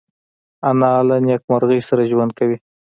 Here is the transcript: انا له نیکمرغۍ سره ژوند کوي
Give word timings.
انا 0.69 0.91
له 1.07 1.15
نیکمرغۍ 1.27 1.81
سره 1.89 2.01
ژوند 2.11 2.31
کوي 2.39 2.57